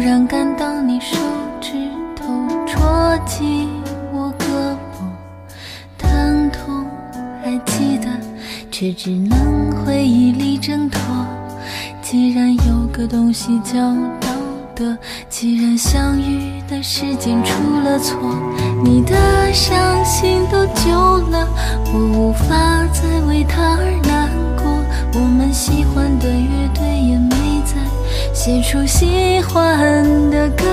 [0.00, 1.18] 突然感到你手
[1.60, 1.72] 指
[2.16, 2.24] 头
[2.66, 3.68] 戳进
[4.10, 4.44] 我胳
[4.96, 5.04] 膊，
[5.98, 6.86] 疼痛
[7.44, 8.08] 还记得，
[8.70, 11.02] 却只能回忆里挣脱。
[12.00, 13.78] 既然有个东西叫
[14.18, 14.28] 道
[14.74, 14.96] 德，
[15.28, 18.16] 既然相遇的时间出了错，
[18.82, 20.92] 你的伤心都旧
[21.28, 21.46] 了，
[21.92, 22.56] 我无法
[22.90, 24.64] 再为他而难过。
[25.12, 26.26] 我们喜欢的
[28.42, 30.64] 写出喜欢的歌。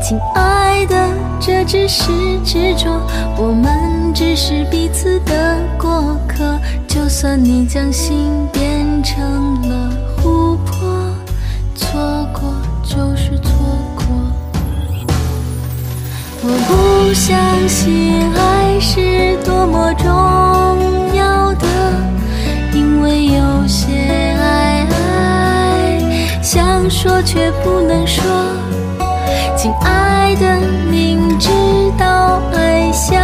[0.00, 0.94] 亲爱的，
[1.40, 2.12] 这只是
[2.44, 2.88] 执着，
[3.36, 6.56] 我们只是彼此的过客。
[6.86, 9.20] 就算你将心变成
[9.68, 9.90] 了
[10.22, 11.12] 琥珀，
[11.74, 12.00] 错
[12.32, 13.50] 过就是错
[13.96, 14.06] 过。
[16.40, 17.36] 我不相
[17.68, 20.08] 信爱是多么重
[26.94, 28.24] 说却不能说。
[29.56, 31.50] 亲爱的，明知
[31.98, 33.16] 道爱笑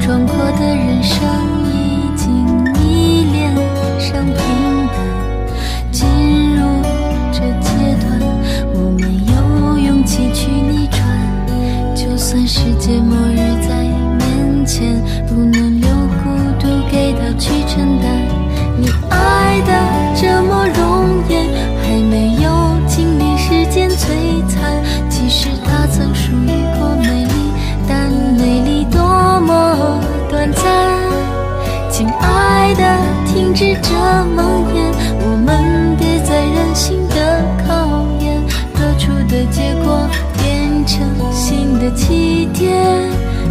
[0.00, 1.49] 壮阔的人生。
[32.00, 32.82] 亲爱的，
[33.26, 33.92] 停止这
[34.34, 34.90] 梦魇，
[35.20, 40.08] 我们别再任性的考验，得出的结果
[40.38, 42.72] 变成新的起点，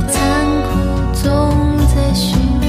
[0.07, 0.17] 残
[0.63, 0.79] 酷
[1.13, 1.53] 总
[1.93, 2.67] 在循环。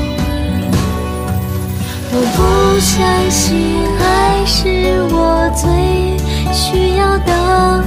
[2.12, 5.64] 我不相信爱是我最
[6.52, 7.79] 需要的，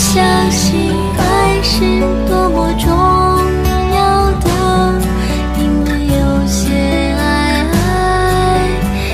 [0.00, 2.88] 相信爱是多么重
[3.94, 4.48] 要的
[5.58, 6.72] 因为有些
[7.18, 7.66] 爱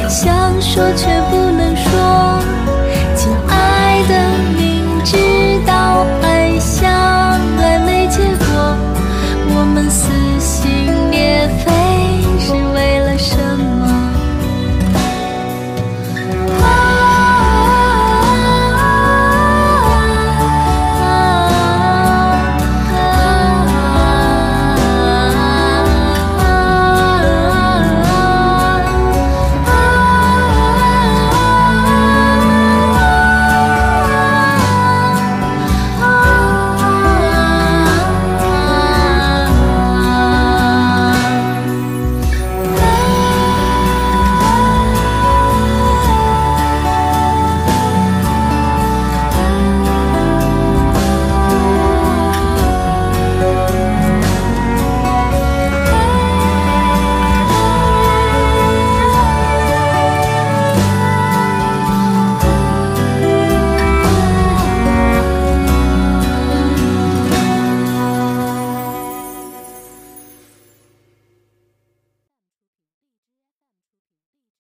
[0.09, 2.66] 想说却不能说。